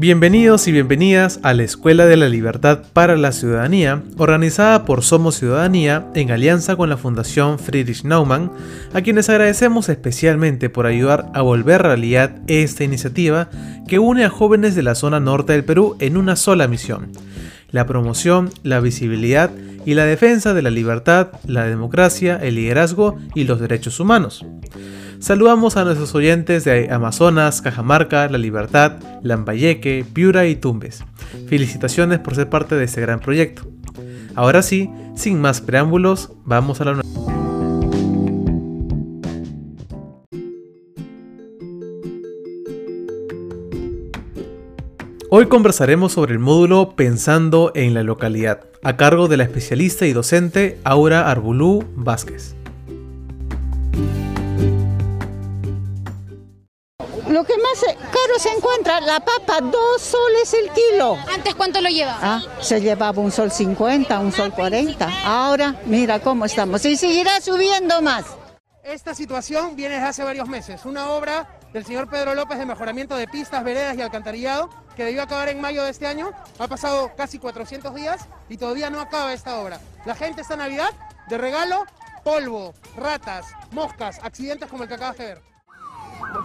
[0.00, 5.34] Bienvenidos y bienvenidas a la Escuela de la Libertad para la Ciudadanía, organizada por Somos
[5.34, 8.52] Ciudadanía en alianza con la Fundación Friedrich Naumann,
[8.94, 13.50] a quienes agradecemos especialmente por ayudar a volver realidad esta iniciativa
[13.88, 17.10] que une a jóvenes de la zona norte del Perú en una sola misión,
[17.72, 19.50] la promoción, la visibilidad
[19.84, 24.46] y la defensa de la libertad, la democracia, el liderazgo y los derechos humanos.
[25.20, 31.04] Saludamos a nuestros oyentes de Amazonas, Cajamarca, La Libertad, Lambayeque, Piura y Tumbes.
[31.48, 33.68] Felicitaciones por ser parte de este gran proyecto.
[34.36, 37.02] Ahora sí, sin más preámbulos, vamos a la
[45.30, 50.12] Hoy conversaremos sobre el módulo Pensando en la localidad, a cargo de la especialista y
[50.12, 52.57] docente Aura Arbulú Vázquez.
[57.28, 61.18] Lo que más caro se encuentra, la papa, dos soles el kilo.
[61.30, 62.18] ¿Antes cuánto lo llevaba?
[62.22, 65.06] Ah, se llevaba un sol 50, un sol 40.
[65.26, 66.82] Ahora, mira cómo estamos.
[66.86, 68.24] Y seguirá subiendo más.
[68.82, 70.86] Esta situación viene desde hace varios meses.
[70.86, 75.22] Una obra del señor Pedro López de mejoramiento de pistas, veredas y alcantarillado que debió
[75.22, 76.30] acabar en mayo de este año.
[76.58, 79.78] Ha pasado casi 400 días y todavía no acaba esta obra.
[80.06, 80.94] La gente esta Navidad
[81.28, 81.84] de regalo,
[82.24, 85.57] polvo, ratas, moscas, accidentes como el que acabas de ver.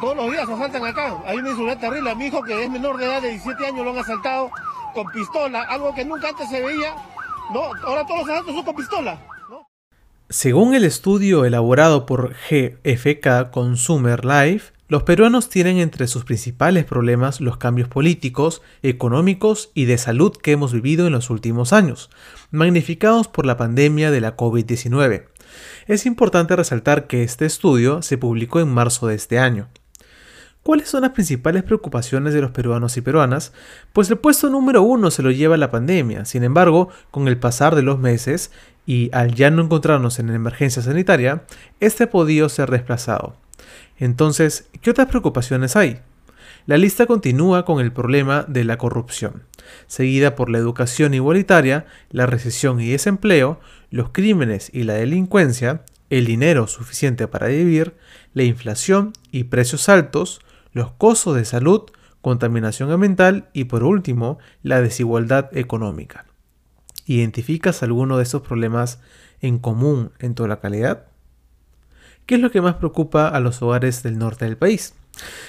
[0.00, 1.16] Todos los días asaltan acá.
[1.26, 2.10] Hay una inseguridad terrible.
[2.10, 4.50] A mi hijo, que es menor de edad de 17 años, lo han asaltado
[4.94, 6.94] con pistola, algo que nunca antes se veía.
[7.52, 9.18] No, ahora todos los asaltos son con pistola.
[10.28, 17.40] Según el estudio elaborado por GFK Consumer Life, los peruanos tienen entre sus principales problemas
[17.40, 22.10] los cambios políticos, económicos y de salud que hemos vivido en los últimos años,
[22.50, 25.28] magnificados por la pandemia de la COVID-19.
[25.86, 29.68] Es importante resaltar que este estudio se publicó en marzo de este año.
[30.62, 33.52] ¿Cuáles son las principales preocupaciones de los peruanos y peruanas?
[33.92, 36.24] Pues el puesto número uno se lo lleva la pandemia.
[36.24, 38.52] Sin embargo, con el pasar de los meses
[38.86, 41.42] y al ya no encontrarnos en emergencia sanitaria,
[41.80, 43.34] este ha podido ser desplazado.
[43.98, 46.00] Entonces, ¿qué otras preocupaciones hay?
[46.66, 49.42] La lista continúa con el problema de la corrupción,
[49.88, 53.58] seguida por la educación igualitaria, la recesión y desempleo,
[53.92, 57.94] los crímenes y la delincuencia, el dinero suficiente para vivir,
[58.32, 60.40] la inflación y precios altos,
[60.72, 61.82] los costos de salud,
[62.22, 66.24] contaminación ambiental y por último, la desigualdad económica.
[67.04, 68.98] ¿Identificas alguno de estos problemas
[69.42, 71.04] en común en toda la calidad?
[72.24, 74.94] ¿Qué es lo que más preocupa a los hogares del norte del país?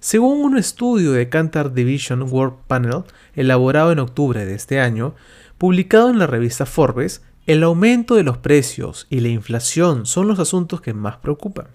[0.00, 3.04] Según un estudio de Cantar Division World Panel
[3.36, 5.14] elaborado en octubre de este año,
[5.56, 10.38] publicado en la revista Forbes, el aumento de los precios y la inflación son los
[10.38, 11.66] asuntos que más preocupan.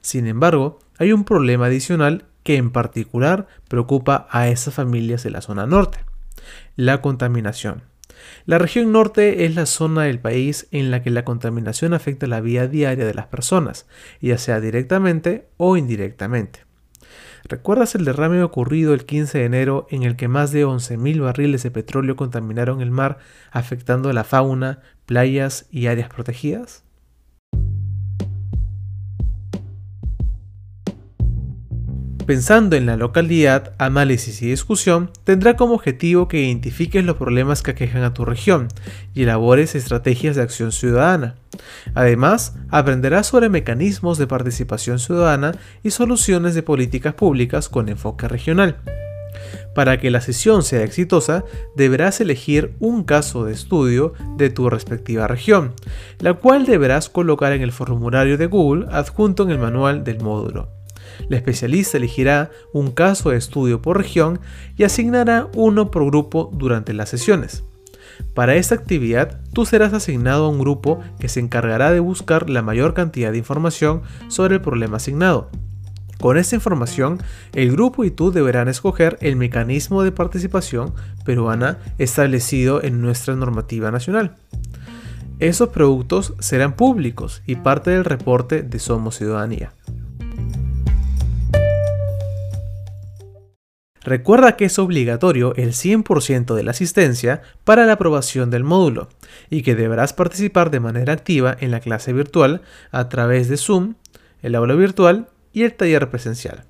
[0.00, 5.40] Sin embargo, hay un problema adicional que en particular preocupa a esas familias de la
[5.40, 5.98] zona norte,
[6.74, 7.82] la contaminación.
[8.46, 12.40] La región norte es la zona del país en la que la contaminación afecta la
[12.40, 13.86] vida diaria de las personas,
[14.20, 16.64] ya sea directamente o indirectamente.
[17.44, 21.62] ¿Recuerdas el derrame ocurrido el 15 de enero en el que más de 11.000 barriles
[21.62, 23.18] de petróleo contaminaron el mar,
[23.50, 26.84] afectando a la fauna, playas y áreas protegidas?
[32.32, 37.72] Pensando en la localidad, análisis y discusión, tendrá como objetivo que identifiques los problemas que
[37.72, 38.68] aquejan a tu región
[39.12, 41.34] y elabores estrategias de acción ciudadana.
[41.92, 48.78] Además, aprenderás sobre mecanismos de participación ciudadana y soluciones de políticas públicas con enfoque regional.
[49.74, 51.44] Para que la sesión sea exitosa,
[51.76, 55.74] deberás elegir un caso de estudio de tu respectiva región,
[56.18, 60.70] la cual deberás colocar en el formulario de Google adjunto en el manual del módulo.
[61.28, 64.40] La especialista elegirá un caso de estudio por región
[64.76, 67.64] y asignará uno por grupo durante las sesiones.
[68.34, 72.62] Para esta actividad, tú serás asignado a un grupo que se encargará de buscar la
[72.62, 75.50] mayor cantidad de información sobre el problema asignado.
[76.20, 77.18] Con esta información,
[77.52, 80.94] el grupo y tú deberán escoger el mecanismo de participación
[81.24, 84.36] peruana establecido en nuestra normativa nacional.
[85.40, 89.72] Esos productos serán públicos y parte del reporte de Somos Ciudadanía.
[94.04, 99.08] Recuerda que es obligatorio el 100% de la asistencia para la aprobación del módulo
[99.48, 103.94] y que deberás participar de manera activa en la clase virtual a través de Zoom,
[104.42, 106.64] el aula virtual y el taller presencial.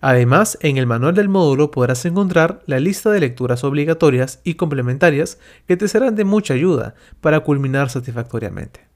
[0.00, 5.38] Además, en el manual del módulo podrás encontrar la lista de lecturas obligatorias y complementarias
[5.66, 8.95] que te serán de mucha ayuda para culminar satisfactoriamente.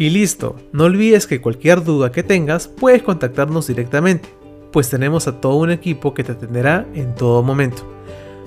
[0.00, 4.30] Y listo, no olvides que cualquier duda que tengas puedes contactarnos directamente,
[4.72, 7.82] pues tenemos a todo un equipo que te atenderá en todo momento.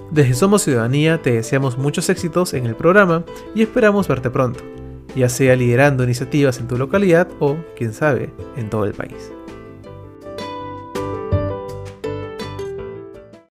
[0.09, 3.23] Desde Somos Ciudadanía te deseamos muchos éxitos en el programa
[3.53, 4.63] y esperamos verte pronto,
[5.15, 9.31] ya sea liderando iniciativas en tu localidad o, quién sabe, en todo el país.